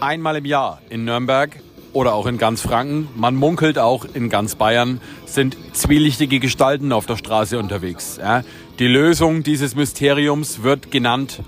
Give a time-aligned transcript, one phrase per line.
[0.00, 1.60] Einmal im Jahr in Nürnberg
[1.92, 7.06] oder auch in ganz Franken, man munkelt auch in ganz Bayern, sind zwielichtige Gestalten auf
[7.06, 8.18] der Straße unterwegs.
[8.20, 8.42] Ja.
[8.78, 11.40] Die Lösung dieses Mysteriums wird genannt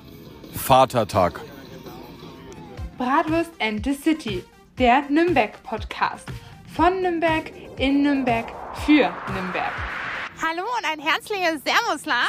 [0.54, 1.40] Vatertag.
[2.96, 4.44] Bratwurst and the City,
[4.78, 6.28] der Nürnberg-Podcast.
[6.74, 8.46] Von Nürnberg, in Nürnberg,
[8.84, 9.72] für Nürnberg.
[10.40, 12.28] Hallo und ein herzliches Servus, la.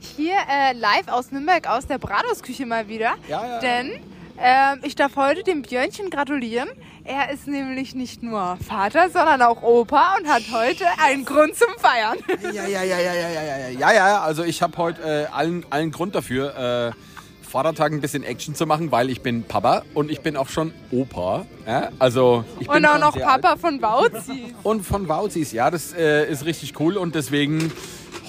[0.00, 3.14] Hier äh, live aus Nürnberg, aus der Bratwurstküche mal wieder.
[3.28, 3.58] Ja, ja.
[3.60, 3.92] Denn
[4.40, 6.68] ähm, ich darf heute dem Björnchen gratulieren.
[7.04, 11.68] Er ist nämlich nicht nur Vater, sondern auch Opa und hat heute einen Grund zum
[11.78, 12.18] Feiern.
[12.52, 14.20] Ja, ja, ja, ja, ja, ja, ja, ja, ja.
[14.20, 18.66] Also ich habe heute äh, allen, allen Grund dafür, äh, Vatertag ein bisschen Action zu
[18.66, 21.46] machen, weil ich bin Papa und ich bin auch schon Opa.
[21.66, 21.88] Ja?
[21.98, 23.60] Also ich bin Und auch noch Papa alt.
[23.60, 24.54] von Bauzi.
[24.62, 27.72] Und von Wauzis, ja, das äh, ist richtig cool und deswegen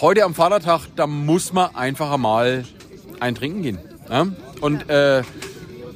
[0.02, 2.64] heute am Vatertag, da muss man einfach mal
[3.20, 3.80] ein Trinken gehen.
[4.10, 4.28] Ja?
[4.62, 5.24] Und äh,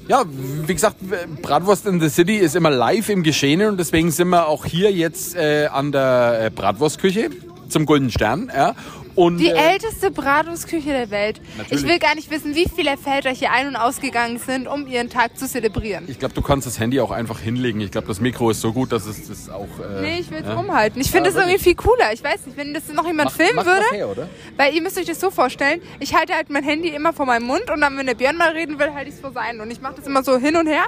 [0.08, 0.98] ja, wie gesagt,
[1.42, 4.92] Bratwurst in the City ist immer live im Geschehen und deswegen sind wir auch hier
[4.92, 7.30] jetzt äh, an der äh, Bratwurstküche
[7.70, 8.52] zum Golden Stern.
[8.54, 8.76] Ja?
[9.16, 11.40] Und, Die äh, älteste Bratwurstküche der Welt.
[11.58, 11.84] Natürlich.
[11.84, 15.10] Ich will gar nicht wissen, wie viele Väter hier ein- und ausgegangen sind, um ihren
[15.10, 16.06] Tag zu zelebrieren.
[16.08, 17.80] ich glaube, du kannst das Handy auch einfach hinlegen.
[17.82, 19.68] Ich glaube, das Mikro ist so gut, dass es das auch.
[19.80, 20.56] Äh, Nee, ich will es ja.
[20.56, 21.00] rumhalten.
[21.02, 22.12] Ich finde Ja, das irgendwie viel cooler.
[22.14, 23.86] Ich weiß nicht, wenn das noch jemand Mach- filmen mach würde.
[23.92, 24.30] her, oder?
[24.58, 27.46] Weil ihr müsst euch das so vorstellen, ich halte halt mein Handy immer vor meinem
[27.46, 29.62] Mund und dann, wenn der Björn mal reden will, halte ich es vor seinen.
[29.62, 30.86] Und ich mache das immer so hin und her.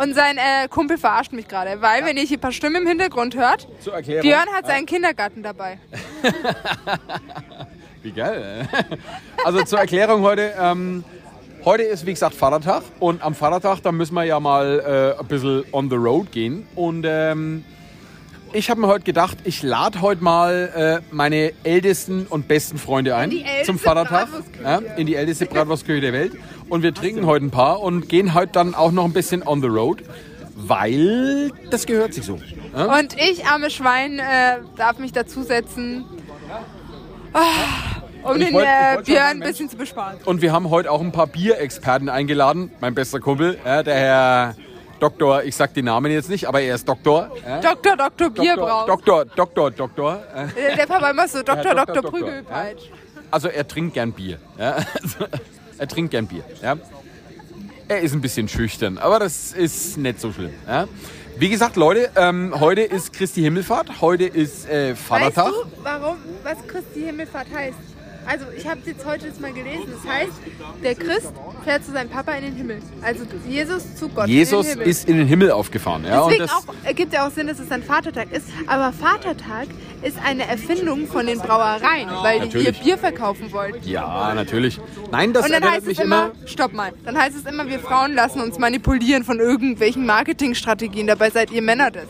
[0.00, 2.88] Und sein äh, Kumpel verarscht mich gerade, weil wenn ihr hier ein paar Stimmen im
[2.88, 4.22] Hintergrund hört, Zur Erklärung.
[4.22, 5.78] Björn hat seinen Kindergarten dabei.
[8.02, 8.66] Wie geil.
[8.72, 8.98] ey.
[9.44, 10.54] Also zur Erklärung heute.
[10.58, 11.04] Ähm,
[11.66, 15.26] heute ist wie gesagt Vatertag und am Vatertag, da müssen wir ja mal äh, ein
[15.26, 16.66] bisschen on the road gehen.
[16.76, 17.62] Und ähm,
[18.54, 23.14] ich habe mir heute gedacht, ich lade heute mal äh, meine ältesten und besten Freunde
[23.16, 23.32] ein
[23.64, 24.28] zum Vatertag.
[24.64, 26.32] Ja, in die älteste Bratwurstküche der Welt.
[26.70, 29.60] Und wir trinken heute ein paar und gehen heute dann auch noch ein bisschen on
[29.60, 30.02] the road,
[30.54, 32.38] weil das gehört sich so.
[32.76, 32.96] Ja?
[32.98, 36.04] Und ich, arme Schwein, äh, darf mich dazusetzen,
[37.32, 37.40] ah,
[38.22, 39.50] um den wollt- äh, sagen, ein Mensch.
[39.50, 40.18] bisschen zu besparen.
[40.24, 42.70] Und wir haben heute auch ein paar Bierexperten eingeladen.
[42.80, 44.54] Mein bester Kumpel, ja, der Herr
[45.00, 47.30] Doktor, ich sag den Namen jetzt nicht, aber er ist Doktor.
[47.44, 47.60] Ja?
[47.60, 48.86] Doktor, Doktor, Bierbrauch.
[48.86, 50.22] Doktor, Doktor, Doktor.
[50.36, 52.82] äh, Der, der Papa immer so, Doktor, Doktor, Doktor, Doktor, Prügelpeitsch.
[53.32, 54.38] Also er trinkt gern Bier.
[54.58, 54.76] Ja?
[55.80, 56.44] Er trinkt gern Bier.
[56.62, 56.76] Ja?
[57.88, 60.52] Er ist ein bisschen schüchtern, aber das ist nicht so schlimm.
[60.68, 60.86] Ja?
[61.38, 65.46] Wie gesagt, Leute, ähm, heute ist Christi Himmelfahrt, heute ist äh, Weißt Vatertag.
[65.52, 67.78] du, warum, was Christi Himmelfahrt heißt?
[68.26, 69.86] Also, ich habe es jetzt heute jetzt mal gelesen.
[69.92, 70.32] Das heißt,
[70.82, 71.32] der Christ
[71.64, 72.78] fährt zu seinem Papa in den Himmel.
[73.02, 76.04] Also Jesus zu Gott Jesus in ist in den Himmel aufgefahren.
[76.04, 76.20] Ja?
[76.22, 78.46] Und Deswegen das, auch, ergibt ja auch Sinn, dass es ein Vatertag ist.
[78.66, 79.68] Aber Vatertag
[80.02, 82.80] ist eine Erfindung von den Brauereien, weil die ihr Natürlich.
[82.80, 83.86] Bier verkaufen wollten.
[83.88, 84.80] ja, natürlich.
[85.10, 87.80] Nein, das Und dann heißt es immer, immer stopp mal, dann heißt es immer, wir
[87.80, 91.06] Frauen lassen uns manipulieren von irgendwelchen Marketingstrategien.
[91.06, 92.06] Dabei seid ihr Männer das.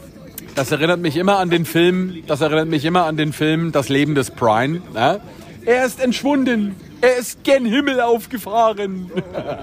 [0.55, 3.89] Das erinnert mich immer an den Film, das erinnert mich immer an den Film Das
[3.89, 4.83] Leben des Brian.
[4.95, 5.19] Ja?
[5.65, 6.75] Er ist entschwunden.
[7.01, 9.11] Er ist gen Himmel aufgefahren.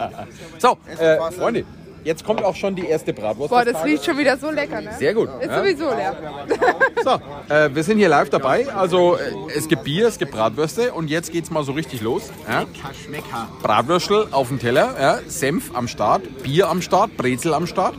[0.57, 1.65] so, äh, Freunde,
[2.03, 3.51] jetzt kommt auch schon die erste Bratwurst.
[3.51, 4.91] Boah, das riecht schon wieder so lecker, ne?
[4.97, 5.29] Sehr gut.
[5.39, 5.59] Ist ja.
[5.59, 6.15] sowieso leer.
[7.03, 7.21] So,
[7.53, 8.67] äh, wir sind hier live dabei.
[8.73, 9.19] Also äh,
[9.55, 12.31] es gibt Bier, es gibt Bratwürste und jetzt geht's mal so richtig los.
[12.49, 12.65] Ja?
[13.05, 13.47] Schmecker.
[13.61, 15.19] Bratwürstel auf dem Teller, ja?
[15.27, 17.95] Senf am Start, Bier am Start, Brezel am Start.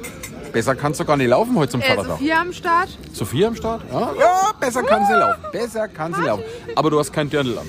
[0.53, 2.19] Besser kannst du gar nicht laufen heute zum Äh, Vatertag.
[2.19, 2.88] Sophia am Start.
[3.12, 3.82] Sophie am Start?
[3.92, 5.42] Ja, ja besser kann sie laufen.
[5.53, 6.42] Besser kann sie laufen.
[6.75, 7.66] Aber du hast kein Dirndl an.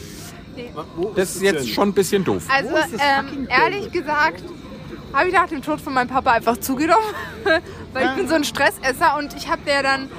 [1.16, 2.44] Das ist jetzt schon ein bisschen doof.
[2.50, 4.44] Also, ähm, ehrlich gesagt,
[5.14, 7.04] habe ich nach dem Tod von meinem Papa einfach zugenommen.
[7.94, 10.10] Weil ich bin so ein Stressesser und ich habe der dann,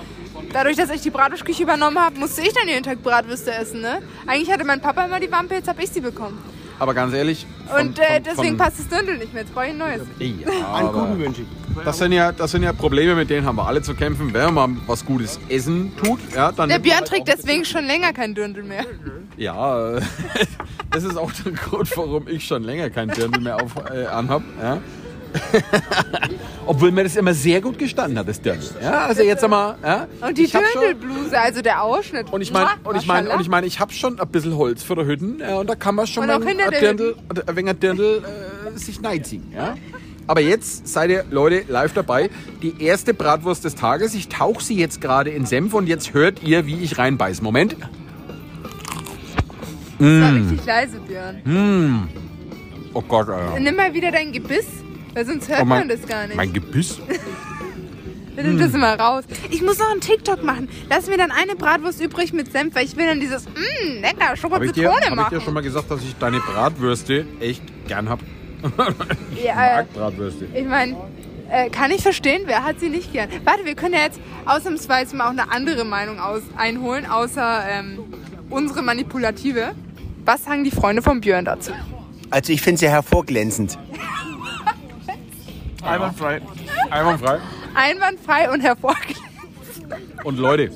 [0.53, 4.00] dadurch, dass ich die Bratwurstküche übernommen habe, musste ich dann jeden Tag Bratwürste essen, ne?
[4.27, 6.39] Eigentlich hatte mein Papa immer die Wampe, jetzt habe ich sie bekommen.
[6.81, 7.47] Aber ganz ehrlich.
[7.69, 9.43] von- Und äh, von- deswegen von- passt das Dirndl nicht mehr.
[9.43, 10.03] Jetzt brauche ich ein neues.
[10.19, 11.49] Ja, Einen guten wünsche ich.
[11.84, 14.33] das, sind ja, das sind ja Probleme, mit denen haben wir alle zu kämpfen.
[14.33, 16.71] Wenn man mal was Gutes essen tut, ja, dann.
[16.71, 18.84] Der Björn halt trägt deswegen schon länger kein Dirndl mehr.
[19.41, 20.01] Ja, äh,
[20.91, 24.43] das ist auch der Grund, warum ich schon länger kein Dirndl mehr auf, äh, anhab.
[24.61, 24.78] Ja.
[26.67, 28.69] Obwohl mir das immer sehr gut gestanden hat, das Dirndl.
[28.82, 29.76] Ja, also jetzt einmal.
[29.82, 32.31] Ja, Und die Dirndlbluse, also der Ausschnitt.
[32.31, 34.82] Und ich meine, und ich meine, und ich meine, ich habe schon ein bisschen Holz
[34.82, 37.17] für die Hütten äh, und da kann man schon mal ein Dirndl,
[37.47, 38.23] ein wenig Dirndl
[38.75, 39.50] äh, sich neiziehen.
[39.55, 39.75] Ja?
[40.26, 42.29] Aber jetzt seid ihr, Leute, live dabei.
[42.61, 44.14] Die erste Bratwurst des Tages.
[44.14, 47.41] Ich tauche sie jetzt gerade in Senf und jetzt hört ihr, wie ich reinbeiß.
[47.41, 47.76] Moment.
[50.00, 52.08] Das war richtig leise, Björn.
[52.94, 53.61] Oh Gott, Alter.
[53.61, 54.67] Nimm mal wieder dein Gebiss,
[55.14, 56.37] weil sonst hört Oh, man das gar nicht.
[56.37, 56.99] Mein Gebiss?
[58.37, 59.25] Nimm das mal raus.
[59.50, 60.69] Ich muss noch einen TikTok machen.
[60.88, 64.35] Lass mir dann eine Bratwurst übrig mit Senf, weil ich will dann dieses, mmm, lecker,
[64.37, 65.38] Schoko Habe ich, dir- Zitrone hab ich machen.
[65.38, 68.20] dir schon mal gesagt, dass ich deine Bratwürste echt gern hab?
[69.44, 70.47] Ja, äh, Bratwürste.
[70.55, 70.97] ich meine,
[71.50, 73.29] äh, kann ich verstehen, wer hat sie nicht gern?
[73.44, 77.99] Warte, wir können ja jetzt ausnahmsweise mal auch eine andere Meinung aus einholen, außer ähm,
[78.49, 79.73] unsere manipulative.
[80.25, 81.72] Was sagen die Freunde von Björn dazu?
[82.31, 83.78] Also ich finde sie hervorglänzend.
[85.82, 86.40] Einwandfrei.
[86.90, 87.38] Einwandfrei.
[87.75, 89.31] Einwandfrei und hervorgegangen.
[90.25, 90.70] Und Leute,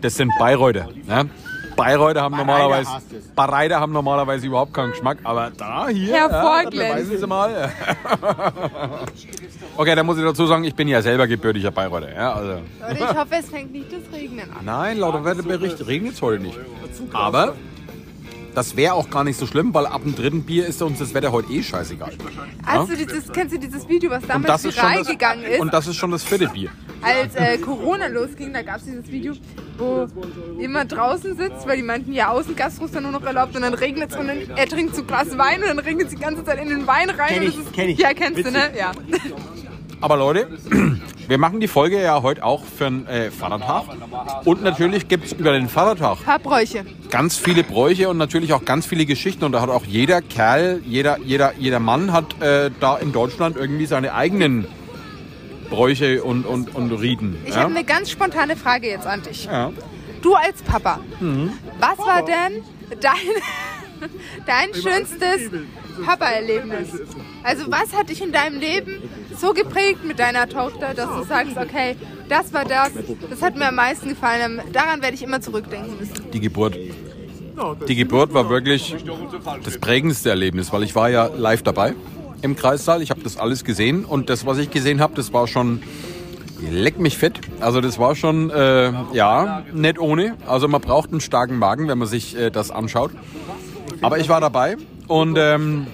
[0.00, 0.88] das sind Bayreuther.
[1.06, 1.30] Ne?
[1.76, 2.90] Bayreuther haben normalerweise.
[3.36, 7.12] Bayreuther haben normalerweise überhaupt keinen Geschmack, aber da hier, Hervorglänzend.
[7.12, 7.72] ja, Sie mal.
[9.76, 12.12] okay, dann muss ich dazu sagen, ich bin ja selber gebürtiger Bayreuther.
[12.12, 12.60] Ja, also.
[12.80, 14.64] Leute, ich hoffe, es fängt nicht das Regnen an.
[14.64, 16.58] Nein, laut dem Wetterbericht regnet es heute nicht.
[17.12, 17.54] Aber
[18.54, 21.14] das wäre auch gar nicht so schlimm, weil ab dem dritten Bier ist uns das
[21.14, 22.12] Wetter heute eh scheißegal.
[22.64, 25.60] Also dieses, kennst du dieses Video, was damals das, ist schon viral das, gegangen ist?
[25.60, 26.70] und das ist schon das vierte Bier.
[27.02, 29.34] als äh, Corona losging, da gab es dieses Video,
[29.76, 30.06] wo
[30.58, 33.74] jemand draußen sitzt, weil die meinten, ja, Außengastro ist dann nur noch erlaubt und dann
[33.74, 36.20] regnet es und dann, er trinkt so ein Glas Wein und dann regnet es die
[36.20, 37.28] ganze Zeit in den Wein rein.
[37.28, 37.98] Kenn und ich, das ist, kenn ich.
[37.98, 38.70] Ja, kennst du, ne?
[38.72, 38.78] Witzig.
[38.78, 38.92] Ja.
[40.00, 40.48] Aber Leute,
[41.28, 43.84] wir machen die Folge ja heute auch für den äh, Vatertag.
[44.44, 46.84] Und natürlich gibt es über den Vatertag Paar Bräuche.
[47.10, 49.44] ganz viele Bräuche und natürlich auch ganz viele Geschichten.
[49.44, 53.56] Und da hat auch jeder Kerl, jeder, jeder, jeder Mann hat äh, da in Deutschland
[53.56, 54.66] irgendwie seine eigenen
[55.70, 57.36] Bräuche und, und, und Riten.
[57.44, 57.60] Ich ja?
[57.62, 59.44] habe eine ganz spontane Frage jetzt an dich.
[59.44, 59.70] ja.
[60.22, 61.52] Du als Papa, Mhm.
[61.78, 62.64] was war denn
[63.00, 63.12] dein,
[64.46, 65.50] dein schönstes
[66.04, 66.88] Papa-Erlebnis?
[67.42, 69.02] Also was hat dich in deinem Leben
[69.36, 71.96] so geprägt mit deiner Tochter, dass du sagst, okay,
[72.28, 72.90] das war das,
[73.30, 76.30] das hat mir am meisten gefallen, daran werde ich immer zurückdenken müssen.
[76.32, 76.76] Die Geburt.
[77.88, 78.94] Die Geburt war wirklich
[79.64, 81.94] das prägendste Erlebnis, weil ich war ja live dabei
[82.42, 83.02] im Kreissaal.
[83.02, 85.82] Ich habe das alles gesehen und das, was ich gesehen habe, das war schon
[86.60, 87.40] leck mich fett.
[87.60, 90.36] Also das war schon, äh, ja, nicht ohne.
[90.46, 93.12] Also man braucht einen starken Magen, wenn man sich äh, das anschaut.
[94.00, 95.86] Aber ich war dabei und ähm,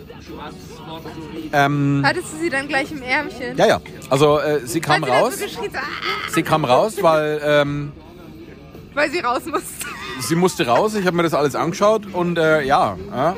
[1.52, 3.56] ähm, Hattest du sie dann gleich im Ärmchen?
[3.56, 3.80] ja, ja.
[4.10, 5.38] Also äh, sie kam sie raus.
[5.38, 7.92] so geschrien, so, ah, Sie kam raus, weil ähm,
[8.94, 9.86] weil sie raus musste.
[10.20, 13.36] sie musste raus, ich habe mir das alles angeschaut und äh, ja, ja.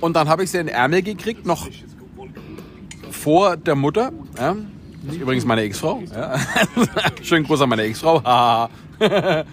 [0.00, 1.68] Und dann habe ich sie in den Ärmel gekriegt, noch
[3.10, 4.10] vor der Mutter.
[4.38, 4.56] Ja.
[5.04, 6.02] Das ist übrigens meine Ex-Frau.
[6.12, 6.36] Ja.
[7.22, 8.20] Schönen Gruß an meine Ex-Frau.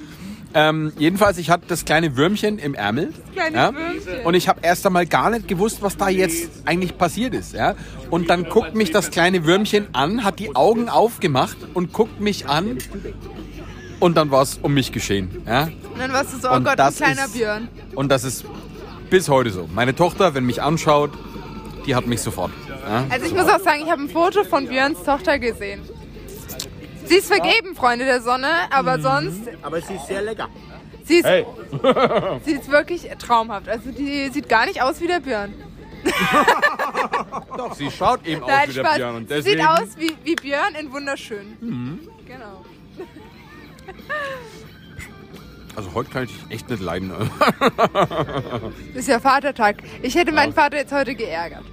[0.53, 3.13] Ähm, jedenfalls, ich hatte das kleine Würmchen im Ärmel.
[3.33, 3.73] kleine ja.
[3.73, 4.25] Würmchen.
[4.25, 7.53] Und ich habe erst einmal gar nicht gewusst, was da jetzt eigentlich passiert ist.
[7.53, 7.75] Ja.
[8.09, 12.47] Und dann guckt mich das kleine Würmchen an, hat die Augen aufgemacht und guckt mich
[12.47, 12.77] an.
[13.99, 15.43] Und dann war es um mich geschehen.
[15.45, 15.63] Ja.
[15.63, 17.67] Und dann warst du so, oh Und Gott, ein das kleiner ist- Björn.
[17.95, 18.45] Und das ist
[19.09, 19.69] bis heute so.
[19.73, 21.11] Meine Tochter, wenn mich anschaut,
[21.85, 22.51] die hat mich sofort.
[22.67, 23.05] Ja?
[23.09, 25.81] Also ich muss auch sagen, ich habe ein Foto von Björns Tochter gesehen.
[27.09, 29.01] Sie ist vergeben, Freunde der Sonne, aber Mhm.
[29.01, 30.47] sonst, Aber sie ist sehr lecker.
[31.03, 31.25] sie ist,
[32.45, 33.67] sie ist wirklich traumhaft.
[33.67, 35.53] Also die sieht gar nicht aus wie der Björn.
[37.57, 38.83] Doch, sie schaut eben aus wie der.
[38.95, 39.15] Björn.
[39.15, 41.57] Und Sie deswegen, sieht aus wie, wie Björn in wunderschön.
[41.59, 41.99] Mhm.
[42.25, 42.63] Genau.
[45.75, 47.13] Also heute kann ich dich echt nicht leiden.
[48.95, 49.77] Ist ja Vatertag.
[50.01, 51.63] Ich hätte meinen Vater jetzt heute geärgert.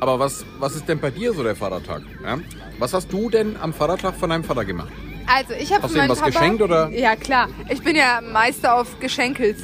[0.00, 2.02] Aber was, was ist denn bei dir so der Vatertag?
[2.24, 2.38] Ja?
[2.78, 4.92] Was hast du denn am Vatertag von deinem Vater gemacht?
[5.26, 6.88] Also ich habe Hast du ihm was Papa, geschenkt, oder?
[6.90, 9.62] Ja klar, ich bin ja Meister auf Geschenkels.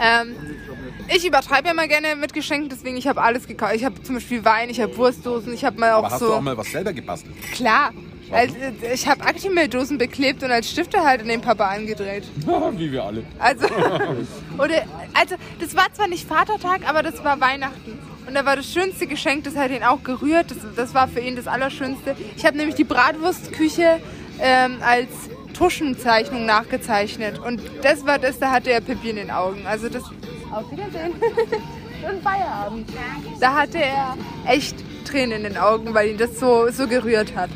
[0.00, 0.34] Ähm,
[1.14, 3.74] ich übertreibe ja mal gerne mit Geschenken, deswegen ich habe alles gekauft.
[3.74, 6.26] Ich habe zum Beispiel Wein, ich habe Wurstdosen, ich habe mal auch Aber hast so
[6.26, 7.34] du auch mal was selber gebastelt?
[7.52, 7.92] klar.
[8.30, 8.54] Also,
[8.92, 12.24] ich habe Actimel-Dosen beklebt und als Stifte halt in den Papa angedreht.
[12.76, 13.24] wie wir alle.
[13.38, 13.66] Also,
[14.58, 14.82] oder,
[15.14, 17.98] also, das war zwar nicht Vatertag, aber das war Weihnachten.
[18.28, 20.50] Und da war das schönste Geschenk, das hat ihn auch gerührt.
[20.50, 22.14] Das, das war für ihn das Allerschönste.
[22.36, 24.00] Ich habe nämlich die Bratwurstküche
[24.38, 25.08] ähm, als
[25.54, 27.38] Tuschenzeichnung nachgezeichnet.
[27.38, 29.66] Und das war das, da hatte er Pippi in den Augen.
[29.66, 30.02] Also das.
[30.52, 31.14] Auf Wiedersehen.
[32.06, 32.90] Und Feierabend.
[33.40, 34.14] Da hatte er
[34.46, 37.48] echt Tränen in den Augen, weil ihn das so, so gerührt hat.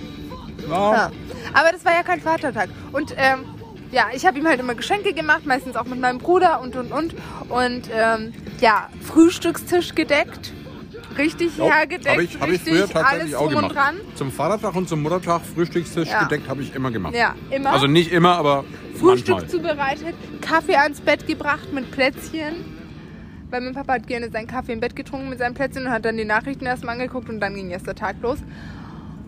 [0.70, 1.12] Ja.
[1.52, 2.70] Aber das war ja kein Vatertag.
[2.92, 3.44] Und ähm,
[3.92, 6.92] ja, ich habe ihm halt immer Geschenke gemacht, meistens auch mit meinem Bruder und und
[6.92, 7.14] und.
[7.50, 10.54] Und ähm, ja, Frühstückstisch gedeckt.
[11.19, 12.09] Richtig hergedeckt.
[12.09, 13.76] Habe ich, hab ich früher tatsächlich alles auch gemacht.
[14.14, 16.23] Zum Vatertag und zum Muttertag Frühstückstisch Ja.
[16.25, 17.14] gedeckt habe ich immer gemacht.
[17.14, 17.71] Ja, immer.
[17.71, 18.64] Also nicht immer, aber
[18.99, 19.49] Frühstück manchmal.
[19.50, 22.64] zubereitet, Kaffee ans Bett gebracht mit Plätzchen.
[23.50, 26.04] Weil mein Papa hat gerne seinen Kaffee im Bett getrunken mit seinen Plätzchen und hat
[26.07, 28.38] dann die Nachrichten erstmal angeguckt und dann ging erst der Tag los.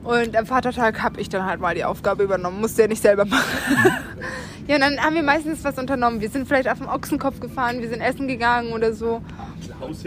[0.04, 3.24] Und am Vatertag habe ich dann halt mal die Aufgabe übernommen, musste ja nicht selber
[3.24, 3.42] machen.
[4.68, 6.20] ja, und dann haben wir meistens was unternommen.
[6.20, 9.22] Wir sind vielleicht auf den Ochsenkopf gefahren, wir sind essen gegangen oder so.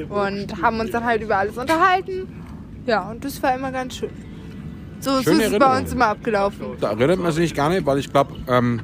[0.10, 2.27] Und haben uns dann halt über alles unterhalten.
[2.86, 4.10] Ja, und das war immer ganz schön.
[5.00, 6.68] So, so ist es bei uns immer abgelaufen.
[6.80, 8.82] Da erinnert man sich gar nicht, weil ich glaube, ähm,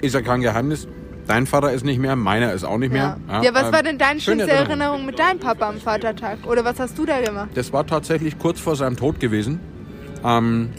[0.00, 0.88] ist ja kein Geheimnis.
[1.26, 3.16] Dein Vater ist nicht mehr, meiner ist auch nicht Ja.
[3.26, 3.42] mehr.
[3.42, 6.38] Ja, was ähm, war denn deine schönste Erinnerung mit deinem Papa am Vatertag?
[6.46, 7.48] Oder was hast du da gemacht?
[7.54, 9.60] Das war tatsächlich kurz vor seinem Tod gewesen.
[10.24, 10.70] Ähm,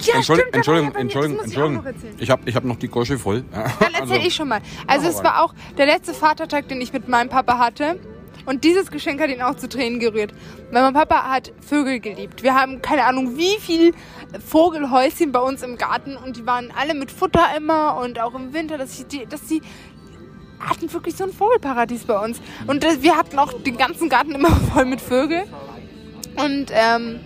[0.00, 1.86] Ja, Entschuldigung, stimmt, Entschuldigung, Entschuldigung, ich Entschuldigung.
[1.86, 2.14] erzählen.
[2.18, 3.44] Ich habe ich hab noch die Gosche voll.
[3.52, 3.64] Ja.
[3.78, 4.60] Dann erzähl ich schon mal.
[4.88, 5.24] Also es mal.
[5.24, 8.00] war auch der letzte Vatertag, den ich mit meinem Papa hatte.
[8.44, 10.32] Und dieses Geschenk hat ihn auch zu Tränen gerührt.
[10.72, 12.42] Weil mein Papa hat Vögel geliebt.
[12.42, 13.94] Wir haben keine Ahnung wie viel
[14.44, 18.52] Vogelhäuschen bei uns im Garten und die waren alle mit Futter immer und auch im
[18.52, 19.62] Winter, dass sie, die, dass sie
[20.58, 22.40] hatten wirklich so ein Vogelparadies bei uns.
[22.66, 25.44] Und das, wir hatten auch den ganzen Garten immer voll mit Vögeln.
[26.36, 27.20] Und ähm,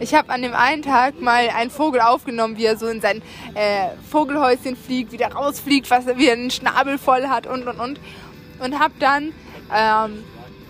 [0.00, 3.22] ich habe an dem einen Tag mal einen Vogel aufgenommen, wie er so in sein
[3.54, 7.80] äh, Vogelhäuschen fliegt, wieder rausfliegt, was er wie er einen Schnabel voll hat und und
[7.80, 8.00] und.
[8.60, 9.32] Und habe dann,
[9.74, 10.24] ähm,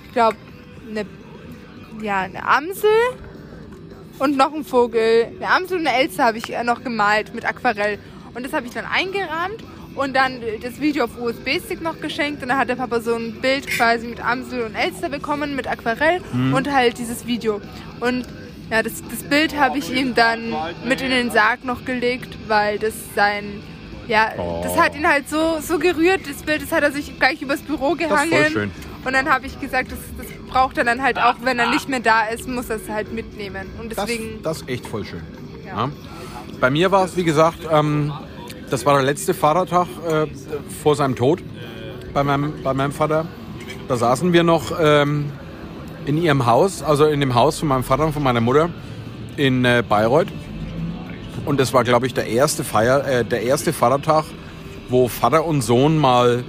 [0.06, 0.37] ich glaube,
[0.88, 1.06] eine,
[2.02, 2.90] ja, eine Amsel
[4.18, 5.28] und noch einen Vogel.
[5.37, 7.99] Eine Amsel und eine Elster habe ich äh, noch gemalt mit Aquarell.
[8.35, 12.42] Und das habe ich dann eingerahmt und dann das Video auf USB-Stick noch geschenkt.
[12.42, 15.66] Und dann hat der Papa so ein Bild quasi mit Amsel und Elster bekommen, mit
[15.66, 16.20] Aquarell
[16.52, 17.61] und halt dieses Video.
[18.00, 18.26] Und
[18.70, 20.52] ja, das, das Bild habe ich ihm dann
[20.84, 23.62] mit in den Sarg noch gelegt, weil das sein.
[24.06, 24.32] Ja,
[24.62, 27.60] das hat ihn halt so, so gerührt, das Bild, das hat er sich gleich übers
[27.60, 28.30] Büro gehangen.
[28.30, 28.70] voll schön.
[29.04, 31.88] Und dann habe ich gesagt, das, das braucht er dann halt auch, wenn er nicht
[31.90, 33.68] mehr da ist, muss er es halt mitnehmen.
[33.78, 34.42] Und Das, deswegen.
[34.42, 35.22] das ist echt voll schön.
[35.66, 35.76] Ja.
[35.76, 35.90] Ja.
[36.60, 38.12] Bei mir war es, wie gesagt, ähm,
[38.70, 40.26] das war der letzte Vatertag äh,
[40.82, 41.42] vor seinem Tod
[42.14, 43.26] bei meinem, bei meinem Vater.
[43.88, 45.30] Da saßen wir noch ähm,
[46.09, 48.71] in ihrem Haus, also in dem Haus von meinem Vater und von meiner Mutter
[49.37, 50.29] in äh, Bayreuth.
[51.45, 54.25] Und das war, glaube ich, der erste, Feier, äh, der erste Vatertag,
[54.88, 56.45] wo Vater und Sohn mal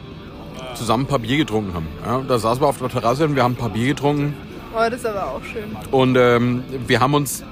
[0.75, 1.87] zusammen ein paar Bier getrunken haben.
[2.05, 4.33] Ja, da saßen wir auf der Terrasse und wir haben ein paar Bier getrunken.
[4.73, 5.75] Oh, das ist aber auch schön.
[5.91, 7.43] Und ähm, wir haben uns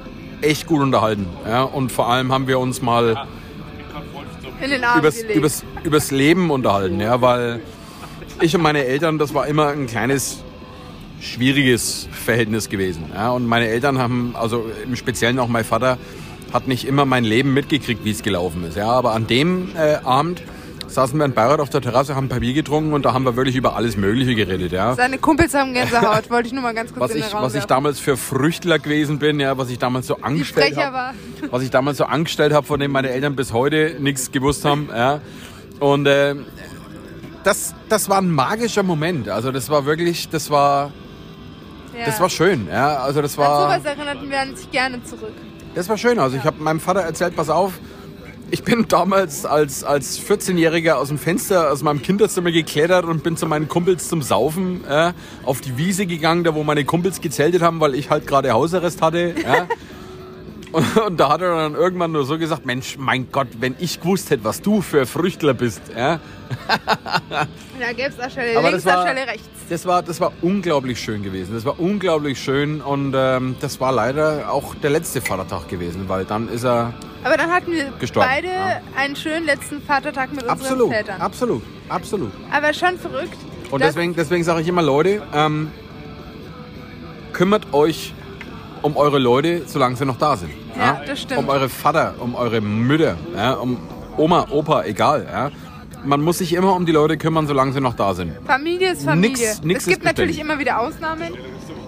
[0.42, 1.28] echt gut unterhalten.
[1.46, 1.64] Ja?
[1.64, 3.28] Und vor allem haben wir uns mal
[4.96, 7.02] übers, übers, übers Leben unterhalten.
[7.02, 7.22] Ja?
[7.22, 7.60] Weil
[8.40, 10.44] ich und meine Eltern, das war immer ein kleines,
[11.22, 13.06] schwieriges Verhältnis gewesen.
[13.14, 13.32] Ja?
[13.32, 15.98] Und meine Eltern haben, also im Speziellen auch mein Vater,
[16.54, 18.78] hat nicht immer mein Leben mitgekriegt, wie es gelaufen ist.
[18.78, 18.90] Ja?
[18.90, 20.42] Aber an dem äh, Abend
[20.88, 23.24] saßen wir in Bayreuth auf der Terrasse, haben ein paar Bier getrunken und da haben
[23.24, 24.72] wir wirklich über alles Mögliche geredet.
[24.72, 24.96] Ja?
[24.96, 28.00] Seine Kumpels haben Gänsehaut, wollte ich nur mal ganz kurz was ich, was ich damals
[28.00, 31.16] für Früchtler gewesen bin, ja, was ich damals so angestellt habe,
[31.52, 34.90] was ich damals so angestellt habe, von dem meine Eltern bis heute nichts gewusst haben,
[34.92, 35.22] ja.
[35.80, 36.36] Und äh,
[37.44, 39.30] das, das war ein magischer Moment.
[39.30, 40.92] Also das war wirklich, das war,
[41.98, 42.06] Ja.
[42.06, 42.98] das war schön, ja.
[42.98, 45.34] Also das An war, sowas erinnerten wir uns gerne zurück.
[45.76, 46.20] das war schön.
[46.20, 47.74] Also ich habe meinem Vater erzählt, pass auf.
[48.50, 53.36] Ich bin damals als, als 14-Jähriger aus dem Fenster aus meinem Kinderzimmer geklettert und bin
[53.36, 55.12] zu meinen Kumpels zum Saufen äh,
[55.44, 59.02] auf die Wiese gegangen, da wo meine Kumpels gezeltet haben, weil ich halt gerade Hausarrest
[59.02, 59.36] hatte.
[59.44, 59.68] Ja.
[60.78, 64.00] Und, und da hat er dann irgendwann nur so gesagt, Mensch, mein Gott, wenn ich
[64.00, 65.82] gewusst hätte, was du für Früchtler bist.
[65.96, 66.20] Ja.
[67.80, 69.48] Da gäbe es eine Stelle Aber links, war- Stelle rechts.
[69.70, 71.54] Das war, das war unglaublich schön gewesen.
[71.54, 76.26] Das war unglaublich schön und ähm, das war leider auch der letzte Vatertag gewesen, weil
[76.26, 76.94] dann ist er
[77.24, 78.82] Aber dann hatten wir Gestorben, beide ja.
[78.96, 81.22] einen schönen letzten Vatertag mit unseren absolut, Vätern.
[81.22, 82.32] absolut, absolut.
[82.52, 83.38] Aber schon verrückt.
[83.70, 85.70] Und deswegen, deswegen sage ich immer, Leute, ähm,
[87.34, 88.16] kümmert euch
[88.82, 90.52] um eure Leute, solange sie noch da sind.
[90.78, 91.40] Ja, das stimmt.
[91.40, 93.78] Um eure Vater, um eure Mütter, ja, um
[94.18, 95.26] Oma, Opa, egal.
[95.30, 95.52] Ja.
[96.04, 98.32] Man muss sich immer um die Leute kümmern, solange sie noch da sind.
[98.46, 99.30] Familie ist Familie.
[99.50, 101.34] Nix- nix es gibt natürlich immer wieder Ausnahmen,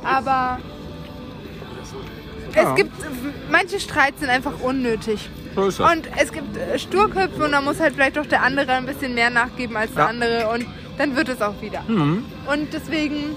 [0.04, 0.60] aber
[2.56, 2.70] Ja.
[2.70, 2.92] es gibt
[3.52, 5.30] manche Streits sind einfach unnötig.
[5.56, 5.92] So ist das.
[5.92, 9.14] Und es gibt äh, Sturköpfe und da muss halt vielleicht doch der andere ein bisschen
[9.14, 10.14] mehr nachgeben als der Ja.
[10.14, 10.22] Mhm.
[10.22, 10.66] andere und
[10.98, 11.82] dann wird es auch wieder.
[11.88, 13.36] Und deswegen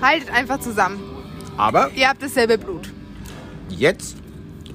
[0.00, 1.00] haltet einfach zusammen.
[1.56, 2.90] Aber Ihr habt dasselbe Blut.
[3.68, 4.16] jetzt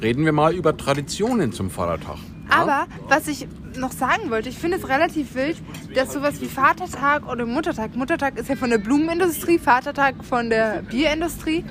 [0.02, 2.18] reden wir mal über Traditionen zum Vatertag.
[2.50, 2.56] Ja?
[2.56, 5.58] Aber was ich noch sagen wollte, ich finde es relativ wild,
[5.94, 10.82] dass sowas wie Vatertag oder Muttertag, Muttertag ist ja von der Blumenindustrie, Vatertag von der
[10.90, 11.64] Bierindustrie,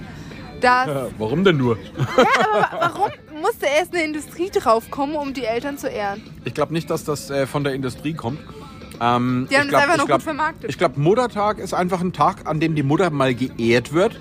[0.61, 1.79] dass Ja, warum denn nur?
[2.73, 6.23] Warum musste erst eine Industrie draufkommen, um die Eltern zu ehren?
[6.45, 8.41] Ich glaube nicht, dass das äh, von der Industrie kommt.
[9.01, 10.71] Ähm, Die haben ich das einfach ich nur gut vermarktet.
[10.71, 14.19] Ich glaube, Muttertag ist einfach ein Tag, an dem die Mutter mal geehrt wird.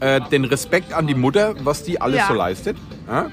[0.00, 2.26] Äh, den Respekt an die Mutter, was die alles Ja.
[2.28, 2.76] so leistet.
[3.08, 3.30] Ja?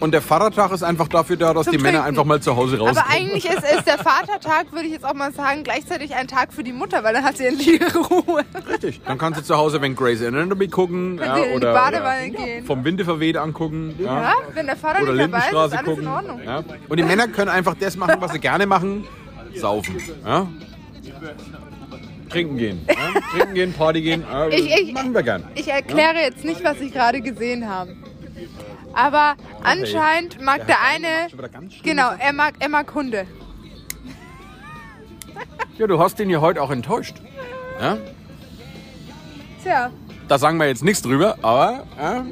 [0.00, 2.08] Und der Vatertag ist einfach dafür da, dass Zum die Männer Trinken.
[2.08, 2.96] einfach mal zu Hause rauskommen.
[2.96, 6.54] Aber eigentlich ist, ist der Vatertag, würde ich jetzt auch mal sagen, gleichzeitig ein Tag
[6.54, 8.42] für die Mutter, weil dann hat sie endlich Ruhe.
[8.66, 9.02] Richtig.
[9.06, 12.44] Dann kannst du zu Hause, wenn Grey's Anatomy gucken ja, in die oder, Badewanne oder
[12.46, 12.64] gehen.
[12.64, 13.94] vom Winde verweht angucken.
[13.98, 14.22] Ja.
[14.22, 16.02] Ja, wenn der Vater Oder nicht dabei ist, ist alles gucken.
[16.04, 16.40] in Ordnung.
[16.46, 16.64] Ja.
[16.88, 19.06] Und die Männer können einfach das machen, was sie gerne machen.
[19.54, 20.00] Saufen.
[20.24, 20.46] Ja.
[22.30, 22.86] Trinken gehen.
[22.88, 23.20] Ja.
[23.32, 24.24] Trinken gehen, Party gehen.
[24.30, 24.48] Ja.
[24.48, 25.44] Ich- ich- machen wir gern.
[25.54, 27.94] Ich erkläre jetzt nicht, was ich gerade gesehen habe.
[28.92, 31.28] Aber anscheinend mag der Der eine,
[31.82, 33.26] genau, er mag, er mag Hunde.
[35.78, 37.16] Ja, du hast ihn ja heute auch enttäuscht.
[37.80, 37.96] Ja?
[39.62, 39.90] Tja,
[40.28, 42.24] Da sagen wir jetzt nichts drüber, aber ja,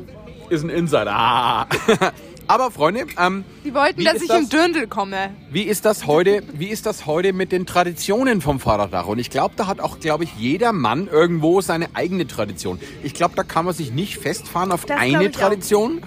[0.50, 1.12] ist ein Insider.
[1.14, 1.66] Ah.
[2.48, 4.40] aber Freunde, ähm, die wollten, dass ich das?
[4.40, 5.30] im Dürndl komme.
[5.50, 6.42] wie ist das heute?
[6.54, 9.06] Wie ist das heute mit den Traditionen vom Vatertag?
[9.06, 12.80] Und ich glaube, da hat auch, glaube ich, jeder Mann irgendwo seine eigene Tradition.
[13.02, 15.30] Ich glaube, da kann man sich nicht festfahren auf Das eine auch.
[15.32, 16.00] Tradition.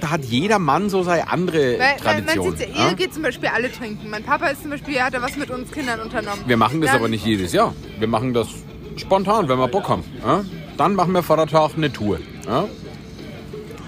[0.00, 2.48] Da hat jeder Mann so seine andere Weil, Tradition.
[2.48, 4.10] man sieht ja, ihr geht zum Beispiel alle trinken.
[4.10, 6.42] Mein Papa ist zum Beispiel, hat da was mit uns Kindern unternommen.
[6.46, 7.72] Wir machen das Dann- aber nicht jedes Jahr.
[8.00, 8.48] Wir machen das
[8.96, 10.02] spontan, wenn wir Bock haben.
[10.24, 10.44] Ja?
[10.76, 12.18] Dann machen wir Vatertag eine Tour.
[12.46, 12.64] Ja?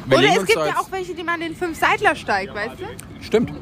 [0.07, 2.85] Wir Oder es gibt ja auch welche, die man den Fünf-Seidler-Steig, weißt du?
[3.25, 3.53] Stimmt.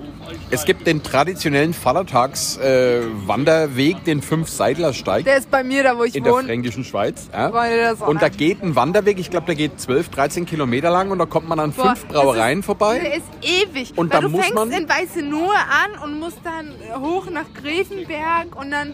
[0.51, 6.23] Es gibt den traditionellen Vatertags-Wanderweg, den Fünf-Seidler-Steig Der ist bei mir da, wo ich in
[6.25, 6.45] der wohne.
[6.45, 7.29] fränkischen Schweiz.
[7.33, 7.51] Ja?
[7.51, 8.01] Der.
[8.09, 11.27] Und da geht ein Wanderweg, ich glaube, der geht 12, 13 Kilometer lang und da
[11.27, 12.99] kommt man an Boah, fünf Brauereien ist, vorbei.
[13.01, 13.93] Der ist ewig.
[13.97, 16.73] Und Weil dann du muss fängst man- in Weiße Nuhe an und musst dann
[17.03, 18.93] hoch nach Grevenberg und dann,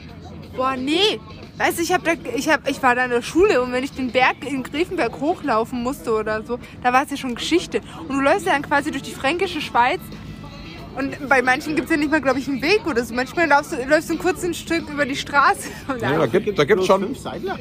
[0.57, 1.21] boah, nee.
[1.59, 3.83] Weißt du, ich, hab da, ich, hab, ich war da in der Schule und wenn
[3.83, 7.81] ich den Berg in Grevenberg hochlaufen musste oder so, da war es ja schon Geschichte.
[8.07, 10.01] Und du läufst ja dann quasi durch die fränkische Schweiz
[10.99, 13.15] und bei manchen gibt es ja nicht mal, glaube ich, einen Weg oder so.
[13.15, 15.69] Manchmal läufst du, läufst du ein kurzes Stück über die Straße.
[15.87, 17.03] Und Ja, da gibt da gibt's schon.
[17.03, 17.59] Fünf Seidler?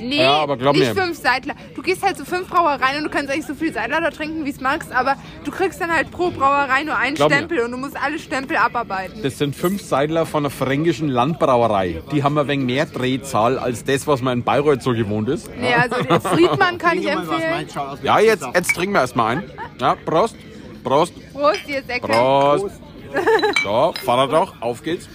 [0.00, 1.02] Nee, Ja, aber glaub nicht mir.
[1.02, 1.54] fünf Seidler.
[1.74, 4.44] Du gehst halt zu fünf Brauereien und du kannst eigentlich so viel Seidler da trinken,
[4.44, 7.36] wie es magst, aber du kriegst dann halt pro Brauerei nur einen Glaub mir.
[7.36, 9.22] Stempel und du musst alle Stempel abarbeiten.
[9.22, 12.02] Das sind fünf Seidler von der fränkischen Landbrauerei.
[12.12, 15.48] Die haben ein wenig mehr Drehzahl als das, was man in Bayreuth so gewohnt ist.
[15.56, 17.66] Nee, also den Friedmann kann ich empfehlen.
[18.02, 19.44] wie Ja, jetzt, jetzt trinken wir erstmal ein.
[19.80, 20.36] Ja, Prost.
[20.84, 21.12] Prost.
[21.32, 22.06] Prost, ihr Säcke.
[22.06, 22.66] Prost.
[23.62, 25.08] So, Vatertag, auf geht's.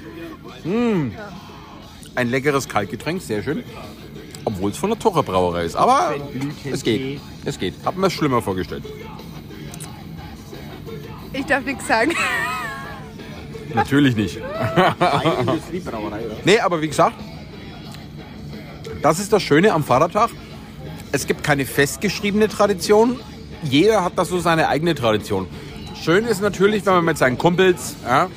[0.63, 1.09] Mm.
[2.15, 3.63] Ein leckeres Kaltgetränk, sehr schön.
[4.45, 5.75] Obwohl es von der Tocher Brauerei ist.
[5.75, 6.15] Aber
[6.69, 7.21] es geht.
[7.45, 7.73] Es geht.
[7.85, 8.83] Hab mir schlimmer vorgestellt.
[11.33, 12.11] Ich darf nichts sagen.
[13.73, 14.39] Natürlich nicht.
[16.43, 17.15] Nee, aber wie gesagt,
[19.01, 20.29] das ist das Schöne am Vatertag.
[21.11, 23.19] Es gibt keine festgeschriebene Tradition.
[23.63, 25.47] Jeder hat da so seine eigene Tradition.
[26.01, 28.27] Schön ist natürlich, wenn man mit seinen Kumpels ja,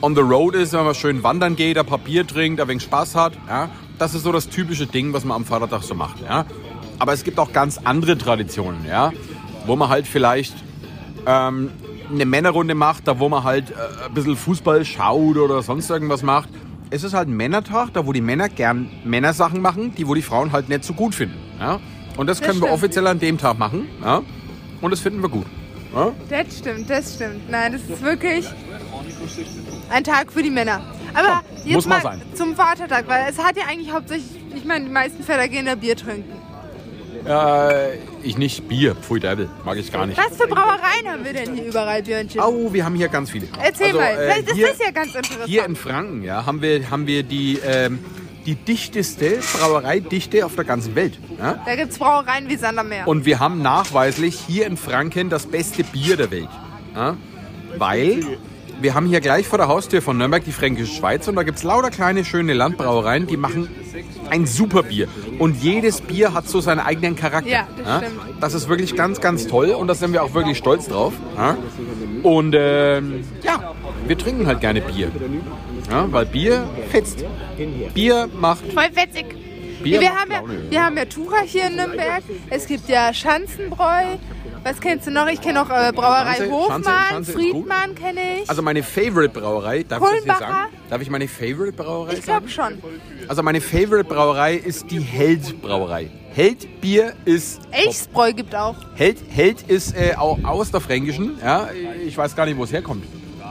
[0.00, 2.82] on the road ist, wenn man schön wandern geht, ein paar Bier trinkt, ein wenig
[2.84, 3.34] Spaß hat.
[3.48, 3.68] Ja.
[3.98, 6.16] Das ist so das typische Ding, was man am Vatertag so macht.
[6.22, 6.44] Ja.
[6.98, 9.12] Aber es gibt auch ganz andere Traditionen, ja,
[9.66, 10.54] wo man halt vielleicht
[11.26, 11.70] ähm,
[12.10, 13.74] eine Männerrunde macht, da wo man halt äh,
[14.06, 16.48] ein bisschen Fußball schaut oder sonst irgendwas macht.
[16.90, 20.22] Es ist halt ein Männertag, da wo die Männer gern Männersachen machen, die wo die
[20.22, 21.36] Frauen halt nicht so gut finden.
[21.58, 21.80] Ja?
[22.16, 22.78] Und das, Das können wir stimmt.
[22.78, 23.88] offiziell an dem Tag machen.
[24.02, 24.22] Ja?
[24.80, 25.46] Und das finden wir gut.
[25.94, 26.12] Ja?
[26.30, 27.50] Das stimmt, das stimmt.
[27.50, 28.46] Nein, das ist wirklich
[29.90, 30.80] ein Tag für die Männer.
[31.16, 32.22] Aber jetzt muss mal mal sein.
[32.34, 35.74] zum Vatertag, weil es hat ja eigentlich hauptsächlich, ich meine, die meisten Väter gehen da
[35.74, 36.32] Bier trinken.
[37.26, 40.16] Äh, ich nicht Bier, pfui Deibel, mag ich gar nicht.
[40.18, 42.40] Was für Brauereien haben wir denn hier überall, Björnchen?
[42.40, 43.48] Au, wir haben hier ganz viele.
[43.60, 45.44] Erzähl Also, mal, äh, ist hier- das ja ganz interessant.
[45.46, 47.98] Hier in Franken ja, haben, wir, haben wir die, ähm,
[48.44, 51.18] die dichteste Brauereidichte auf der ganzen Welt.
[51.38, 51.60] Ja?
[51.66, 53.08] da gibt es Brauereien wie Sandermeer.
[53.08, 56.48] Und wir haben nachweislich hier in Franken das beste Bier der Welt.
[56.94, 57.16] Ja?
[57.76, 58.38] Weil
[58.80, 61.58] wir haben hier gleich vor der Haustür von Nürnberg die Fränkische Schweiz und da gibt
[61.58, 63.68] es lauter kleine, schöne Landbrauereien, die machen
[64.30, 65.08] ein super Bier.
[65.38, 67.50] Und jedes Bier hat so seinen eigenen Charakter.
[67.50, 68.20] Ja, das stimmt.
[68.40, 71.14] Das ist wirklich ganz, ganz toll und da sind wir auch wirklich stolz drauf.
[71.36, 71.56] Ja?
[72.22, 73.74] Und ähm, ja,
[74.06, 75.10] wir trinken halt gerne Bier.
[75.90, 77.24] Ja, weil Bier fetzt.
[77.94, 79.26] Bier macht Voll fetzig.
[79.82, 82.22] Bier wir, haben ja, wir haben ja Tucher hier in Nürnberg.
[82.50, 84.16] Es gibt ja Schanzenbräu.
[84.68, 85.28] Was kennst du noch?
[85.28, 87.32] Ich kenne noch äh, Brauerei Schanze- Hofmann, Schanze- Schanze.
[87.34, 88.50] Friedmann kenne ich.
[88.50, 90.40] Also meine Favorite Brauerei, darf ich das Kulmbacher?
[90.40, 90.72] sagen?
[90.90, 92.46] Darf ich meine Favorite Brauerei ich sagen?
[92.46, 92.48] glaube
[92.82, 92.82] schon.
[93.28, 96.10] Also meine Favorite Brauerei ist die Held Brauerei.
[96.34, 98.74] Held Bier ist Elchsbräu gibt auch.
[98.96, 101.38] Held, Held ist äh, au- aus der Fränkischen.
[101.40, 101.68] Ja,
[102.04, 103.04] ich weiß gar nicht, wo es herkommt.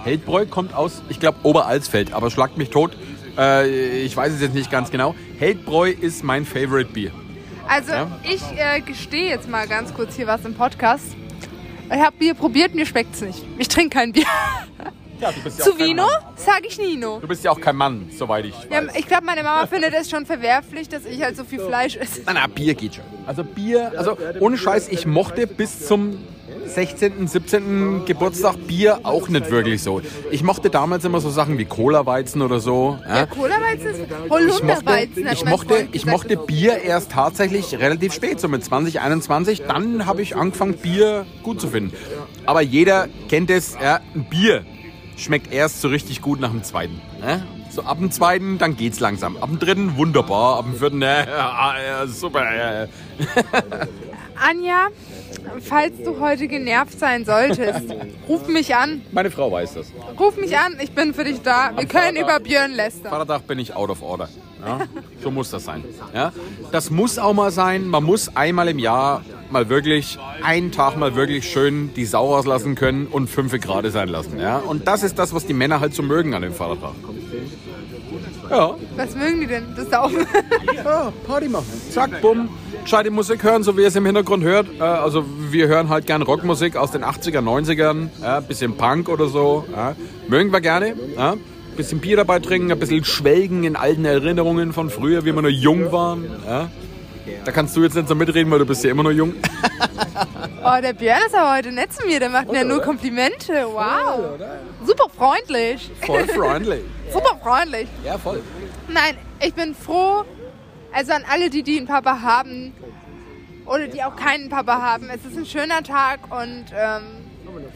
[0.04, 2.92] Heldbräu kommt aus, ich glaube, Oberalsfeld, aber schlagt mich tot.
[3.38, 5.16] Äh, ich weiß es jetzt nicht ganz genau.
[5.40, 7.12] Heldbräu ist mein Favorite Bier.
[7.68, 8.08] Also Ja?
[8.24, 11.06] ich äh, gestehe jetzt mal ganz kurz hier was im Podcast.
[11.88, 13.44] Ich habe Bier probiert, mir schmeckt's nicht.
[13.58, 14.26] Ich trinke kein Bier.
[15.18, 17.20] Ja, du bist ja Zu Vino sage ich Nino.
[17.22, 18.98] Du bist ja auch kein Mann, soweit ich Ja, weiß.
[18.98, 22.24] ich glaube, meine Mama findet es schon verwerflich, dass ich halt so viel Fleisch esse.
[22.26, 23.06] Na, na, Bier geht schon.
[23.26, 26.18] Also Bier, also ohne Scheiß, ich mochte bis zum
[26.76, 28.06] 16., 17.
[28.06, 30.02] Geburtstag Bier auch nicht wirklich so.
[30.30, 33.00] Ich mochte damals immer so Sachen wie Cola-Weizen oder so.
[33.08, 33.26] Ja.
[33.28, 35.28] Cola-Weizen ist Ich mochte, Holunderweizen.
[35.32, 39.64] ich mein mochte, ich mochte Bier erst tatsächlich relativ spät, so mit 20, 21.
[39.66, 41.94] Dann habe ich angefangen, Bier gut zu finden.
[42.46, 44.66] Aber jeder kennt es, ja, ein Bier
[45.16, 47.02] schmeckt erst so richtig gut nach dem zweiten.
[47.26, 47.42] Ja?
[47.70, 49.38] So ab dem zweiten, dann geht's langsam.
[49.38, 50.58] Ab dem dritten, wunderbar.
[50.58, 52.44] Ab dem vierten, äh, äh, super.
[52.84, 52.88] Äh.
[54.36, 54.88] Anja,
[55.62, 57.94] falls du heute genervt sein solltest,
[58.30, 59.02] ruf mich an.
[59.12, 59.88] Meine Frau weiß das.
[60.20, 61.72] Ruf mich an, ich bin für dich da.
[61.76, 63.12] Wir können über Björn lästern.
[63.12, 64.30] Vatertag bin ich out of order.
[64.66, 64.80] Ja?
[65.22, 65.84] So muss das sein.
[66.14, 66.32] Ja?
[66.72, 67.88] Das muss auch mal sein.
[67.88, 72.76] Man muss einmal im Jahr mal wirklich, einen Tag mal wirklich schön die Sau rauslassen
[72.76, 74.40] können und fünf Grad sein lassen.
[74.40, 74.58] Ja?
[74.58, 76.94] Und das ist das, was die Männer halt so mögen an dem Vatertag.
[78.50, 79.66] Ja, Was mögen die denn?
[79.76, 80.26] Das Saufen.
[80.76, 81.66] ja Party machen.
[81.90, 82.50] Zack, bumm.
[82.86, 84.68] Gescheite Musik hören, so wie ihr es im Hintergrund hört.
[84.80, 88.10] Äh, Also wir hören halt gern Rockmusik aus den 80er, 90ern.
[88.22, 89.66] Ja, bisschen Punk oder so.
[89.76, 89.96] Ja.
[90.28, 90.96] Mögen wir gerne.
[91.18, 91.34] Ja.
[91.76, 95.50] Bisschen Bier dabei trinken, ein bisschen schwelgen in alten Erinnerungen von früher, wie wir noch
[95.50, 96.26] jung waren.
[96.48, 96.70] Ja.
[97.44, 99.34] Da kannst du jetzt nicht so mitreden, weil du bist ja immer noch jung.
[100.68, 102.20] Oh, der Björn ist aber heute nett zu mir.
[102.20, 103.68] Der macht mir nur Komplimente.
[103.72, 104.40] Wow.
[104.84, 105.92] Super freundlich.
[106.04, 106.82] Voll freundlich.
[107.14, 107.88] Super freundlich.
[108.04, 108.42] Ja, voll.
[108.88, 110.24] Nein, ich bin froh,
[110.96, 112.74] also an alle, die, die einen Papa haben
[113.66, 115.10] oder die auch keinen Papa haben.
[115.10, 117.04] Es ist ein schöner Tag und ähm,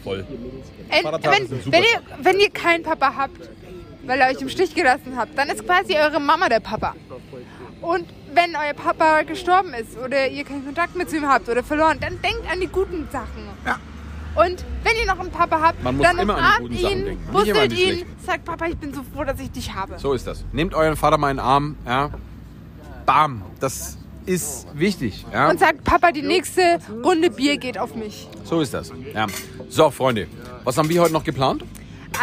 [0.03, 0.25] Voll.
[1.03, 3.49] Vatertag wenn, wenn, ihr, wenn ihr keinen Papa habt,
[4.05, 6.95] weil ihr euch im Stich gelassen habt, dann ist quasi eure Mama der Papa.
[7.81, 11.63] Und wenn euer Papa gestorben ist oder ihr keinen Kontakt mehr zu ihm habt oder
[11.63, 13.47] verloren, dann denkt an die guten Sachen.
[14.35, 17.17] Und wenn ihr noch einen Papa habt, dann umarmt ihn,
[17.69, 19.97] die ihn, sagt Papa, ich bin so froh, dass ich dich habe.
[19.97, 20.45] So ist das.
[20.53, 21.75] Nehmt euren Vater mal in den Arm.
[21.85, 22.11] Ja.
[23.09, 23.41] Bam.
[23.59, 25.25] Das ist wichtig.
[25.33, 25.49] Ja.
[25.49, 28.27] Und sagt, Papa, die nächste Runde Bier geht auf mich.
[28.43, 28.91] So ist das.
[29.15, 29.25] Ja.
[29.67, 30.27] So, Freunde,
[30.63, 31.63] was haben wir heute noch geplant?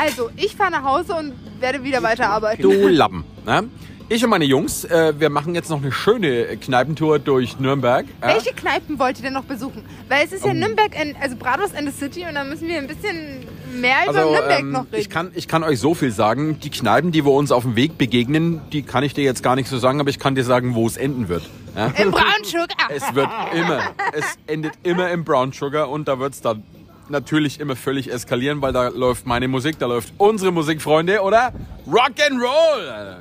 [0.00, 2.62] Also, ich fahre nach Hause und werde wieder weiterarbeiten.
[2.62, 3.24] Du Lappen.
[3.44, 3.68] Ne?
[4.08, 8.06] Ich und meine Jungs, äh, wir machen jetzt noch eine schöne Kneipentour durch Nürnberg.
[8.22, 8.28] Ja?
[8.28, 9.84] Welche Kneipen wollt ihr denn noch besuchen?
[10.08, 12.78] Weil es ist ja Nürnberg, in, also Bratwurst in the City und da müssen wir
[12.78, 13.44] ein bisschen
[13.80, 15.00] mehr über Also, Nürnberg ähm, noch reden.
[15.00, 16.58] ich, kann, ich kann euch so viel sagen.
[16.60, 19.56] Die Kneipen, die wir uns auf dem Weg begegnen, die kann ich dir jetzt gar
[19.56, 21.42] nicht so sagen, aber ich kann dir sagen, wo es enden wird.
[21.76, 21.86] Ja?
[21.98, 22.68] Im Brown Sugar.
[22.88, 23.80] Es wird immer,
[24.12, 26.62] es endet immer im Brown Sugar und da wird es dann
[27.08, 31.52] natürlich immer völlig eskalieren, weil da läuft meine Musik, da läuft unsere Musik, Freunde, oder?
[31.88, 33.16] Rock'n'Roll!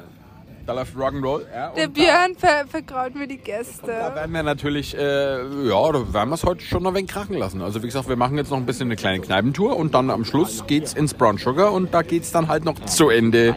[0.65, 1.45] Da läuft Rock'n'Roll.
[1.53, 3.85] Ja, Der Björn ver vergraut mir die Gäste.
[3.85, 7.11] Da werden wir natürlich, äh, ja, da werden wir es heute schon noch ein wenig
[7.11, 7.61] krachen lassen.
[7.61, 10.25] Also wie gesagt, wir machen jetzt noch ein bisschen eine kleine Kneipentour und dann am
[10.25, 13.55] Schluss geht's ins Brown Sugar und da geht's dann halt noch zu Ende.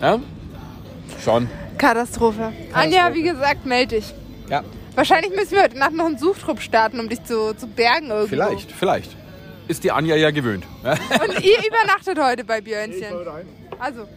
[0.00, 0.18] Ja?
[1.22, 1.48] Schon.
[1.78, 2.52] Katastrophe.
[2.72, 4.12] Anja, wie gesagt, melde dich.
[4.48, 4.64] Ja.
[4.96, 8.26] Wahrscheinlich müssen wir heute Nacht noch einen Suchtrupp starten, um dich zu, zu bergen irgendwo.
[8.26, 9.16] Vielleicht, vielleicht.
[9.68, 10.64] Ist die Anja ja gewöhnt.
[10.82, 13.14] Und ihr übernachtet heute bei Björnchen.
[13.78, 14.08] Also,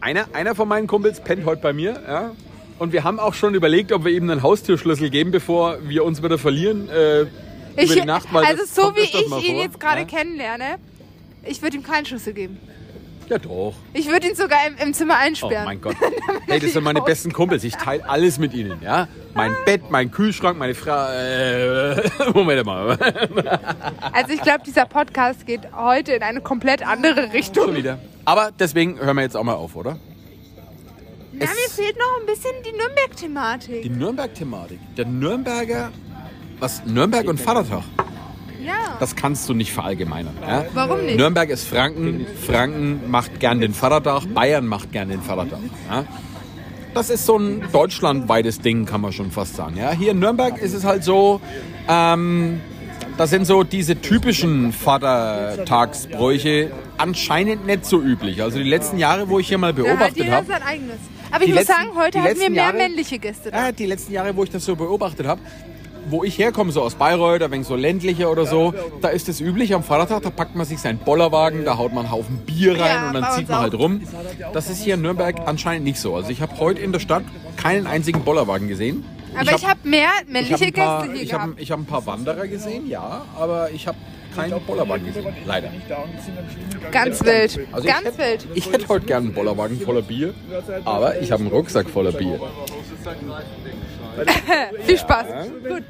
[0.00, 2.00] Einer, einer von meinen Kumpels pennt heute bei mir.
[2.06, 2.30] Ja?
[2.78, 6.22] Und wir haben auch schon überlegt, ob wir ihm einen Haustürschlüssel geben, bevor wir uns
[6.22, 7.22] wieder verlieren äh,
[7.76, 8.32] ich, über die Nacht.
[8.32, 9.40] Weil also so wie ich ihn vor.
[9.40, 10.06] jetzt gerade ja?
[10.06, 10.76] kennenlerne,
[11.44, 12.58] ich würde ihm keinen Schlüssel geben.
[13.28, 13.74] Ja doch.
[13.92, 15.64] Ich würde ihn sogar im, im Zimmer Oh einsperren.
[15.64, 15.94] mein Gott.
[16.48, 17.62] Hey, das sind meine besten Kumpels.
[17.62, 18.82] Ich teile alles mit ihnen.
[18.82, 19.06] Ja?
[19.34, 21.06] Mein Bett, mein Kühlschrank, meine Frau.
[21.12, 22.98] Äh, Moment mal.
[24.12, 27.74] Also ich glaube, dieser Podcast geht heute in eine komplett andere Schon Richtung.
[27.76, 28.00] wieder.
[28.24, 29.98] Aber deswegen hören wir jetzt auch mal auf, oder?
[31.32, 33.82] Na, mir fehlt noch ein bisschen die Nürnberg-Thematik.
[33.82, 34.78] Die Nürnberg-Thematik.
[34.96, 35.90] Der Nürnberger.
[36.58, 36.84] Was?
[36.84, 37.82] Nürnberg und Vatertag.
[38.62, 38.96] Ja.
[38.98, 40.36] Das kannst du nicht verallgemeinern.
[40.42, 40.66] Ja?
[40.74, 41.16] Warum nicht?
[41.16, 42.26] Nürnberg ist Franken.
[42.46, 44.32] Franken macht gern den Vatertag.
[44.34, 45.60] Bayern macht gern den Vatertag.
[45.90, 46.04] Ja?
[46.92, 49.76] Das ist so ein deutschlandweites Ding, kann man schon fast sagen.
[49.76, 49.92] Ja?
[49.92, 51.40] Hier in Nürnberg ist es halt so,
[51.88, 52.60] ähm,
[53.16, 58.42] das sind so diese typischen Vatertagsbräuche anscheinend nicht so üblich.
[58.42, 60.96] Also die letzten Jahre, wo ich hier mal beobachtet jeder habe, sein eigenes.
[61.30, 63.66] Aber ich muss letzten- sagen, heute hatten wir mehr Jahre- männliche Gäste da.
[63.66, 65.40] ja, die letzten Jahre, wo ich das so beobachtet habe,
[66.08, 69.40] wo ich herkomme, so aus Bayreuth, ein wenig so ländlicher oder so, da ist es
[69.40, 72.72] üblich am Vatertag, da packt man sich seinen Bollerwagen, da haut man einen Haufen Bier
[72.72, 73.62] rein Ja, und dann zieht man auch.
[73.62, 74.00] halt rum.
[74.52, 76.16] Das ist hier in Nürnberg anscheinend nicht so.
[76.16, 77.22] Also ich habe heute in der Stadt
[77.56, 79.04] keinen einzigen Bollerwagen gesehen.
[79.38, 81.60] Aber ich habe mehr ich männliche hab ein paar, Gäste hier ich hab, gehabt.
[81.60, 83.98] ich hab ein paar Wanderer gesehen, ja, aber ich habe
[84.34, 85.70] keinen Bollerwagen gesehen, leider.
[86.92, 87.60] Ganz wild.
[87.72, 88.48] Also ich Ganz hätte- wild.
[88.54, 90.34] Ich hätte heute gern einen Bollerwagen voller Bier,
[90.84, 92.40] aber ich habe einen Rucksack voller Bier.
[94.86, 95.26] Viel Spaß.
[95.68, 95.84] Gut.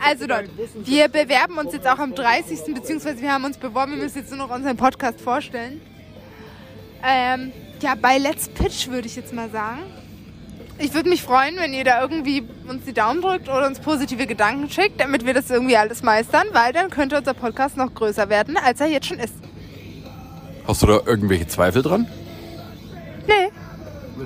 [0.00, 0.48] Also Leute,
[0.84, 2.72] wir bewerben uns jetzt auch am 30.
[2.74, 5.80] beziehungsweise wir haben uns beworben, wir müssen jetzt nur noch unseren Podcast vorstellen.
[7.04, 9.82] Ähm, ja, bei Let's Pitch würde ich jetzt mal sagen.
[10.78, 14.26] Ich würde mich freuen, wenn ihr da irgendwie uns die Daumen drückt oder uns positive
[14.26, 18.28] Gedanken schickt, damit wir das irgendwie alles meistern, weil dann könnte unser Podcast noch größer
[18.28, 19.34] werden, als er jetzt schon ist.
[20.66, 22.06] Hast du da irgendwelche Zweifel dran?
[23.26, 23.50] Nee,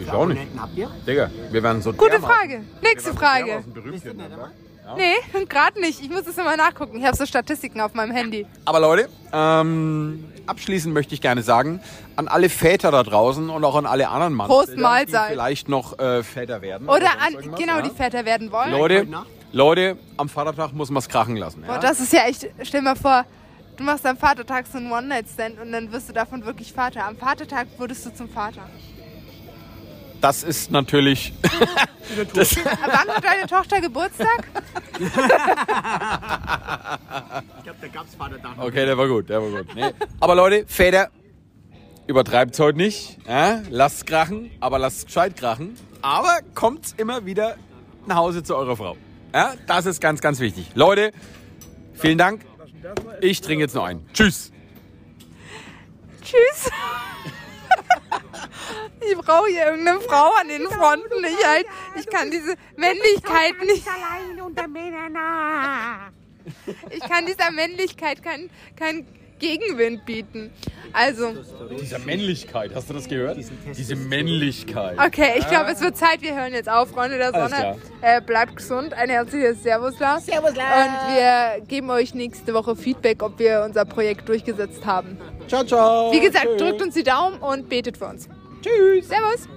[0.01, 0.41] Ich auch nicht.
[0.59, 0.91] Habt ihr?
[1.07, 2.61] Digga, wir werden so gute dermaßen- Frage.
[2.83, 3.45] Nächste wir werden so Frage.
[3.47, 4.51] dermaßen berühmt hier in Nürnberg.
[4.85, 4.97] Ja?
[4.97, 6.01] Nee, gerade nicht.
[6.01, 6.99] Ich muss es immer nachgucken.
[6.99, 8.47] Ich habe so Statistiken auf meinem Handy.
[8.65, 11.81] Aber Leute, ähm, abschließend möchte ich gerne sagen,
[12.17, 15.99] an alle Väter da draußen und auch an alle anderen Mann, Prost, die vielleicht noch
[15.99, 16.89] äh, Väter werden.
[16.89, 17.83] Oder an, genau, ja.
[17.83, 18.73] die Väter werden wollen.
[18.73, 19.07] Leute,
[19.53, 21.63] Leute, am Vatertag muss man es krachen lassen.
[21.63, 21.79] Boah, Ja?
[21.79, 23.25] das ist ja echt, stell dir mal vor,
[23.77, 27.07] du machst am Vatertag so einen One-Night-Stand und dann wirst du davon wirklich Vater.
[27.07, 28.63] Am Vatertag wurdest du zum Vater.
[30.23, 31.35] Das ist natürlich.
[32.35, 34.47] das, wann hat deine Tochter Geburtstag?
[35.01, 35.35] Ich glaube,
[37.81, 38.57] da gab es Vatertag.
[38.57, 38.65] noch.
[38.65, 39.75] okay, der war gut, der war gut.
[39.75, 39.91] Nee.
[40.21, 41.11] Aber Leute, Väter,
[42.07, 43.19] übertreibt's heute nicht.
[43.27, 43.63] Ja?
[43.69, 45.77] Lasst's krachen, aber lasst's gescheit krachen.
[46.03, 47.57] Aber kommt immer wieder
[48.07, 48.97] nach Hause zu eurer Frau.
[49.35, 49.55] Ja?
[49.67, 50.71] Das ist ganz, ganz wichtig.
[50.75, 51.11] Leute,
[51.95, 52.45] vielen Dank.
[53.21, 54.09] Ich trinke jetzt noch einen.
[54.13, 54.53] Tschüss.
[56.23, 56.71] Tschüss.
[59.11, 61.25] Ich brauche hier irgendeine Frau an den Fronten.
[61.25, 61.67] Ich, halt,
[61.99, 63.87] ich kann diese Männlichkeit nicht.
[63.87, 65.17] allein unter Männern.
[65.17, 66.11] ah.
[66.91, 69.07] Ich kann dieser Männlichkeit keinen kein
[69.43, 70.51] Gegenwind bieten.
[70.93, 71.33] Also,
[71.81, 73.39] Dieser Männlichkeit, hast du das gehört?
[73.77, 74.99] Diese Männlichkeit.
[74.99, 76.23] okay, ich glaube, es wird Zeit.
[76.23, 77.77] Wir hören jetzt auf, Freunde der Sonne.
[78.03, 78.95] Äh, bleibt gesund.
[78.95, 80.27] Ein herzliches Servus, Lars.
[80.27, 80.89] Servus, Lars.
[80.89, 85.19] Und wir geben euch nächste Woche Feedback, ob wir unser Projekt durchgesetzt haben.
[85.49, 86.13] Ciao, ciao.
[86.13, 86.57] Wie gesagt, Tschö.
[86.59, 88.29] drückt uns die Daumen und betet für uns.
[88.63, 89.09] Tschüss.
[89.09, 89.49] Servus.